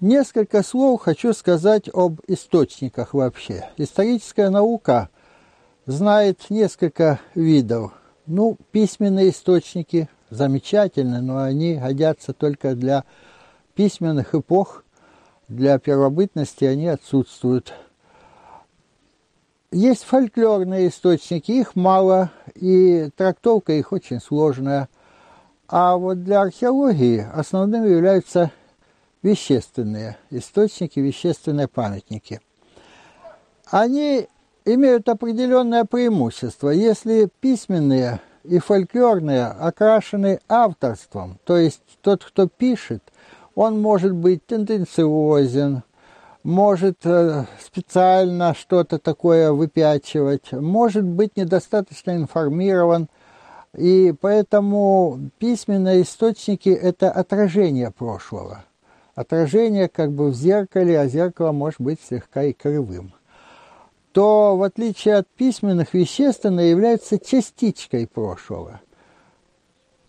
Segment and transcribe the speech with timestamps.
[0.00, 3.68] Несколько слов хочу сказать об источниках вообще.
[3.76, 5.10] Историческая наука
[5.84, 7.92] знает несколько видов.
[8.24, 13.04] Ну, письменные источники замечательны, но они годятся только для
[13.74, 14.84] письменных эпох,
[15.48, 17.74] для первобытности они отсутствуют.
[19.70, 24.88] Есть фольклорные источники, их мало, и трактовка их очень сложная.
[25.68, 28.50] А вот для археологии основным являются
[29.22, 32.40] вещественные источники, вещественные памятники.
[33.70, 34.26] Они
[34.64, 36.70] имеют определенное преимущество.
[36.70, 43.02] Если письменные и фольклорные окрашены авторством, то есть тот, кто пишет,
[43.54, 45.82] он может быть тенденциозен,
[46.42, 53.08] может э, специально что-то такое выпячивать, может быть недостаточно информирован,
[53.76, 58.64] и поэтому письменные источники– это отражение прошлого–
[59.14, 63.12] отражение как бы в зеркале, а зеркало может быть слегка и кривым,
[64.12, 68.80] то в отличие от письменных, вещественно является частичкой прошлого,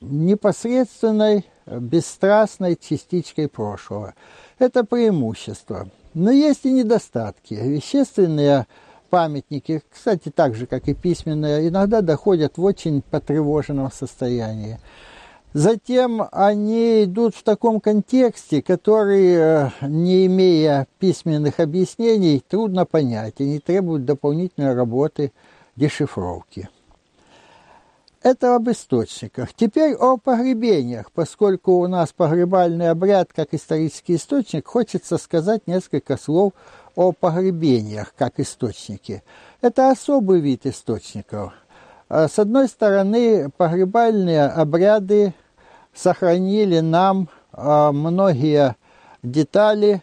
[0.00, 4.14] непосредственной, бесстрастной частичкой прошлого.
[4.58, 5.88] Это преимущество.
[6.14, 7.54] Но есть и недостатки.
[7.54, 8.66] Вещественные
[9.10, 14.78] памятники, кстати, так же, как и письменные, иногда доходят в очень потревоженном состоянии.
[15.54, 23.40] Затем они идут в таком контексте, который, э, не имея письменных объяснений, трудно понять.
[23.40, 25.32] Они требуют дополнительной работы
[25.74, 26.68] дешифровки.
[28.22, 29.54] Это об источниках.
[29.54, 31.10] Теперь о погребениях.
[31.12, 36.52] Поскольку у нас погребальный обряд как исторический источник, хочется сказать несколько слов
[36.94, 39.22] о погребениях как источнике.
[39.62, 41.54] Это особый вид источников–
[42.08, 45.34] с одной стороны, погребальные обряды
[45.94, 48.76] сохранили нам а, многие
[49.22, 50.02] детали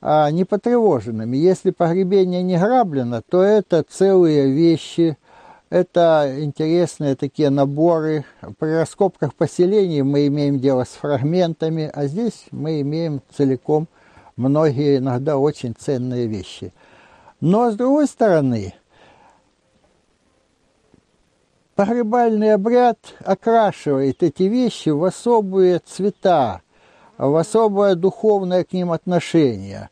[0.00, 1.36] а, непотревоженными.
[1.36, 5.16] Если погребение не граблено, то это целые вещи,
[5.70, 8.24] это интересные такие наборы.
[8.58, 13.88] При раскопках поселений мы имеем дело с фрагментами, а здесь мы имеем целиком
[14.36, 16.72] многие иногда очень ценные вещи.
[17.40, 18.74] Но с другой стороны,
[21.76, 26.62] Погребальный обряд окрашивает эти вещи в особые цвета,
[27.18, 29.90] в особое духовное к ним отношение.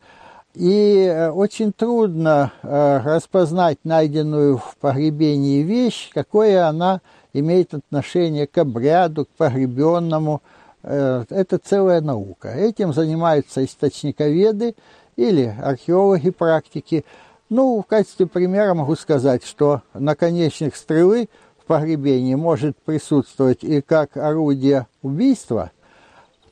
[0.54, 7.02] И э, очень трудно э, распознать найденную в погребении вещь, какое она
[7.34, 10.40] имеет отношение к обряду, к погребенному.
[10.84, 12.48] Э, это целая наука.
[12.48, 14.74] Этим занимаются источниковеды
[15.16, 17.04] или археологи практики.
[17.50, 21.28] Ну, в качестве примера могу сказать, что наконечник стрелы–
[21.64, 25.70] погребении может присутствовать и как орудие убийства,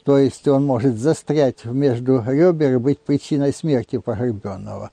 [0.04, 4.90] то есть он может застрять между ребер и быть причиной смерти погребенного,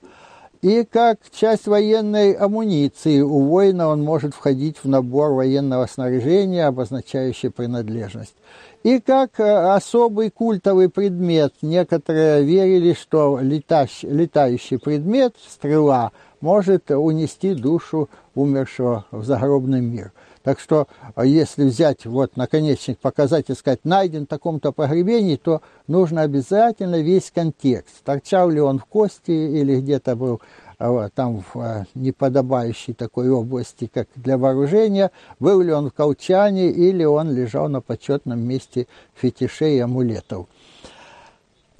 [0.62, 7.50] и как часть военной амуниции у воина он может входить в набор военного снаряжения, обозначающий
[7.50, 8.34] принадлежность.
[8.82, 11.54] И как э, особый культовый предмет.
[11.62, 20.12] Некоторые верили, что летающий предмет, стрела, может унести душу умершего в загробный мир.
[20.42, 25.60] Так что, а если взять вот наконечник, показать и сказать, найден в таком-то погребении, то
[25.86, 28.02] нужно обязательно весь контекст.
[28.04, 30.40] Торчал ли он в кости или где-то был
[30.78, 36.70] а, там в а, неподобающей такой области, как для вооружения, был ли он в колчане
[36.70, 40.46] или он лежал на почетном месте фетишей и амулетов.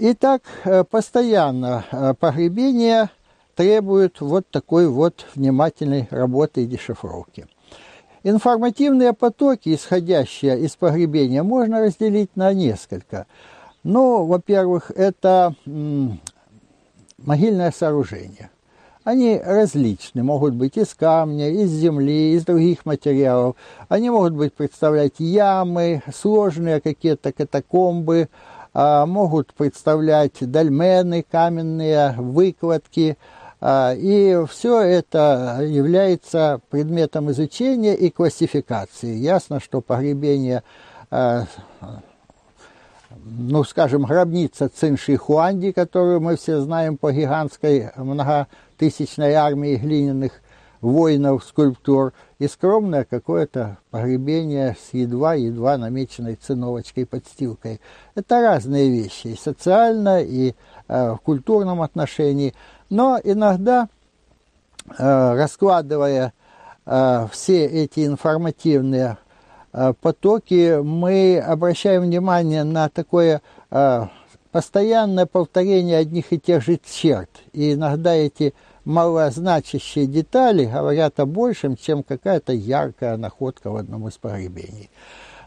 [0.03, 3.11] Итак, э, постоянно э, погребение
[3.61, 7.47] требует вот такой вот внимательной работы и дешифровки.
[8.23, 13.27] Информативные потоки, исходящие из погребения, можно разделить на несколько.
[13.83, 15.55] Ну, во-первых, это
[17.19, 18.49] могильное сооружение.
[19.05, 23.57] Они различны, могут быть из камня, из земли, из других материалов.
[23.91, 28.31] Они могут быть представлять ямы, сложные какие-то катакомбы,
[28.73, 33.19] а, могут представлять дольмены, каменные выкладки–
[33.63, 39.15] и все это является предметом изучения и классификации.
[39.15, 40.63] Ясно, что погребение,
[41.11, 41.45] а,
[43.25, 50.41] ну, скажем, гробница Цинши Хуанди, которую мы все знаем по гигантской многотысячной армии глиняных
[50.81, 57.81] воинов, скульптур, и скромное какое-то погребение с едва-едва намеченной циновочкой, подстилкой.
[58.15, 60.55] Это разные вещи, и социально, и
[60.89, 62.55] э, в культурном отношении.
[62.91, 63.89] Но иногда,
[64.99, 66.33] э, раскладывая
[66.85, 69.17] э, все эти информативные
[69.73, 73.41] э, потоки, мы обращаем внимание на такое
[74.51, 77.31] постоянное повторение одних и тех же черт.
[77.53, 78.53] И иногда эти
[78.85, 84.91] малозначащие детали говорят о большем, чем какая-то яркая находка в одном из погребений.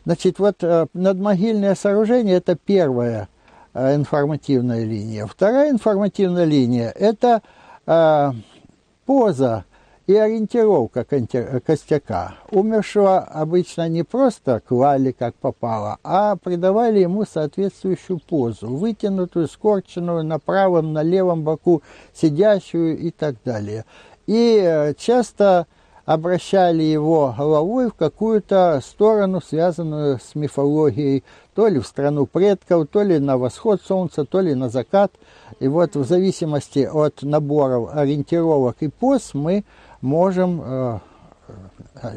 [0.05, 0.63] Значит, вот
[0.93, 3.32] надмогильное сооружение– это первая э,
[3.73, 5.25] информативная линия.
[5.25, 7.41] Вторая информативная линия– это
[7.85, 8.31] э,
[9.05, 9.65] поза
[10.05, 12.35] и ориентировка костяка.
[12.51, 20.39] Умершего обычно не просто клали как попало, а придавали ему соответствующую позу, вытянутую, скорченную на
[20.39, 21.83] правом, на левом боку,
[22.13, 23.85] сидящую и так далее.
[24.27, 25.67] И э, часто
[26.05, 31.23] обращали его головой в какую-то сторону, связанную с мифологией,
[31.55, 35.11] то ли в страну предков, то ли на восход солнца, то ли на закат.
[35.59, 39.63] И вот в зависимости от наборов ориентировок и поз мы
[40.01, 40.99] можем э,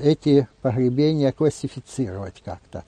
[0.02, 2.84] эти погребения классифицировать как-то.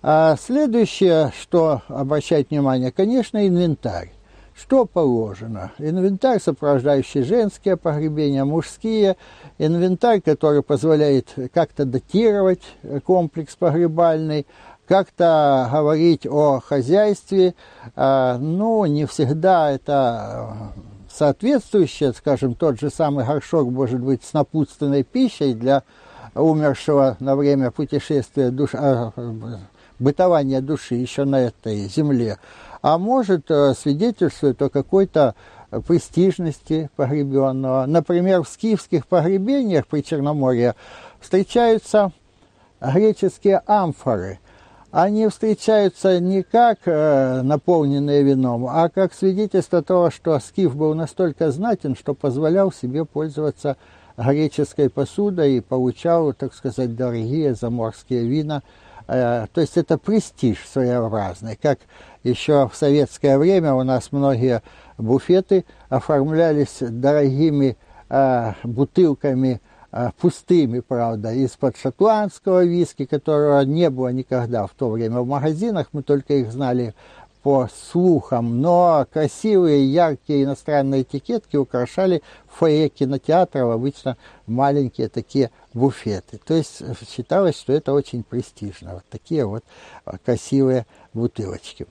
[0.00, 4.12] А следующее, что обращать внимание, конечно, инвентарь.
[4.60, 5.70] Что положено?
[5.78, 9.16] Инвентарь, сопровождающий женские погребения, мужские.
[9.56, 12.62] Инвентарь, который позволяет как-то датировать
[13.04, 14.46] комплекс погребальный,
[14.88, 17.54] как-то говорить о хозяйстве.
[17.94, 20.72] А, ну, не всегда это
[21.08, 25.84] соответствующее, скажем, тот же самый горшок может быть с напутственной пищей для
[26.34, 29.12] умершего на время путешествия душ, а,
[29.98, 32.38] бытования души еще на этой земле,
[32.82, 35.34] а может э, свидетельствовать о какой-то
[35.86, 37.84] престижности погребенного.
[37.86, 40.74] Например, в скифских погребениях при Черноморье
[41.20, 42.12] встречаются
[42.80, 44.38] греческие амфоры–
[44.90, 51.50] они встречаются не как э, наполненные вином, а как свидетельство того, что скиф был настолько
[51.50, 53.76] знатен, что позволял себе пользоваться
[54.16, 58.62] греческой посудой и получал, так сказать, дорогие заморские вина.
[59.06, 61.56] Э, то есть это престиж своеобразный.
[61.60, 61.80] Как
[62.22, 64.62] еще в советское время у нас многие
[64.96, 67.76] буфеты оформлялись дорогими
[68.08, 69.60] э, бутылками
[69.90, 75.88] а, пустыми, правда, из-под шотландского виски, которого не было никогда в то время в магазинах,
[75.92, 76.94] мы только их знали
[77.42, 86.38] по слухам, но красивые, яркие иностранные этикетки украшали фойе кинотеатров, обычно маленькие такие буфеты.
[86.44, 88.94] То есть считалось, что это очень престижно.
[88.94, 89.64] Вот такие вот
[90.24, 91.86] красивые бутылочки.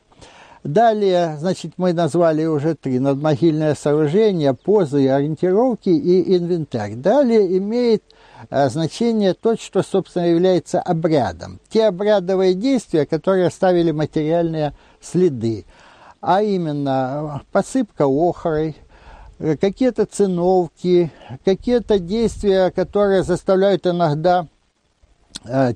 [0.63, 3.00] Далее, значит, мы назвали уже три.
[3.00, 6.95] Надмогильное сооружение, позы, ориентировки и инвентарь.
[6.95, 8.04] Далее имеет
[8.50, 11.59] а, значение то, что, собственно, является обрядом.
[11.69, 15.65] Те обрядовые действия, которые оставили материальные следы.
[16.21, 18.75] А именно посыпка охрой,
[19.39, 21.12] э, какие-то циновки,
[21.45, 24.56] какие-то действия, которые заставляют иногда Э,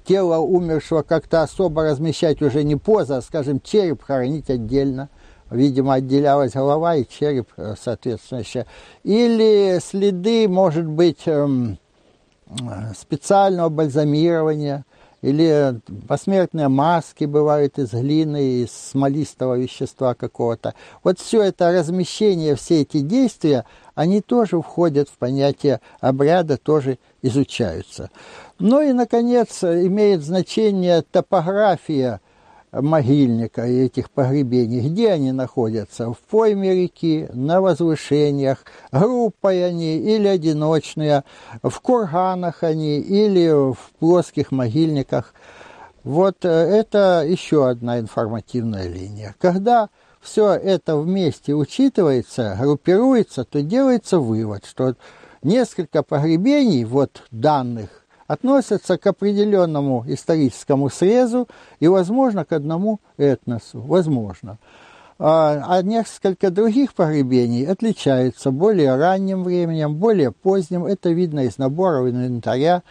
[0.05, 5.09] тело умершего как-то особо размещать уже не поза, а, скажем, череп хоронить отдельно.
[5.49, 8.65] Видимо, отделялась голова и череп, э, соответственно, еще.
[9.03, 11.77] Или следы, может быть, эм,
[12.97, 14.85] специального бальзамирования,
[15.21, 20.73] или посмертные маски бывают из глины, из смолистого вещества какого-то.
[21.03, 28.09] Вот все это размещение, все эти действия, они тоже входят в понятие обряда, тоже изучаются.
[28.63, 32.21] Ну и, наконец, имеет значение топография
[32.71, 40.27] могильника и этих погребений, где они находятся, в пойме реки, на возвышениях, группой они или
[40.27, 41.23] одиночные,
[41.63, 45.33] в курганах они или в плоских могильниках.
[46.03, 49.33] Вот э, это еще одна информативная линия.
[49.39, 49.89] Когда
[50.21, 54.93] все это вместе учитывается, группируется, то делается вывод, что
[55.41, 58.00] несколько погребений вот данных
[58.31, 61.49] относятся к определенному историческому срезу
[61.81, 63.81] и, возможно, к одному этносу.
[63.81, 64.57] Возможно.
[65.19, 70.85] А, а несколько других погребений отличаются более ранним временем, более поздним.
[70.85, 72.83] Это видно из наборов инвентаря.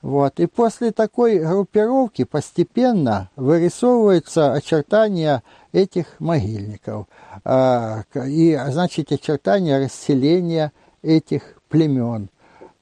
[0.00, 0.38] Вот.
[0.38, 7.06] И после такой группировки постепенно вырисовываются очертания этих могильников.
[7.44, 10.70] А, и, значит, очертания расселения
[11.02, 12.28] этих племен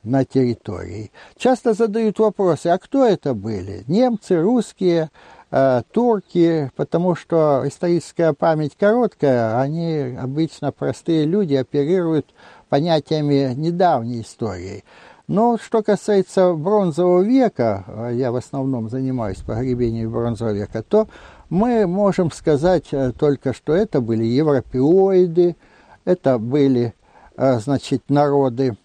[0.03, 1.11] на территории.
[1.37, 3.85] Часто задают вопросы, а кто это были?
[3.87, 5.11] Немцы, русские,
[5.51, 12.27] э, турки, потому что историческая память короткая, они обычно простые люди оперируют
[12.69, 14.85] понятиями недавней истории.
[15.29, 21.07] Но что касается бронзового века, а я в основном занимаюсь погребением бронзового века, то
[21.49, 25.57] мы можем сказать э, только, что это были европеоиды,
[26.05, 26.95] это были,
[27.37, 28.77] э, значит, народы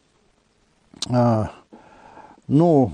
[2.48, 2.92] ну,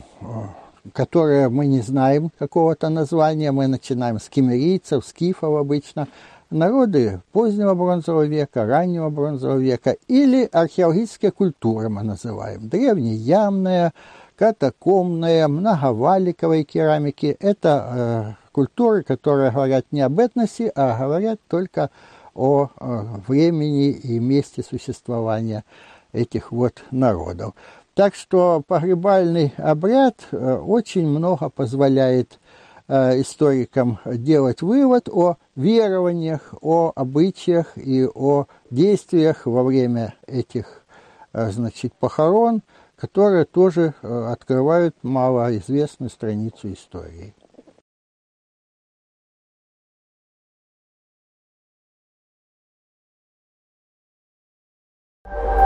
[0.92, 6.08] которые мы не знаем какого-то названия, мы начинаем с кемерийцев, скифов обычно,
[6.50, 12.68] народы позднего бронзового века, раннего бронзового века или археологическая культура мы называем.
[12.70, 13.94] Древнеямная,
[14.36, 17.36] катакомная, многоваликовой керамики.
[17.40, 21.90] Это э, культуры, которые говорят не об этносе, а говорят только
[22.34, 25.64] о э, времени и месте существования
[26.12, 27.54] этих вот народов.
[27.96, 32.40] Так что погребальный обряд э, очень много позволяет
[32.88, 40.84] э, историкам делать вывод о верованиях, о обычаях и о действиях во время этих
[41.34, 42.64] э, значит, похорон,
[42.96, 47.36] которые тоже открывают малоизвестную страницу истории.
[55.26, 55.63] you